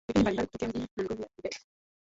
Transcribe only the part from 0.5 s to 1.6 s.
mjini Monrovia, Liberia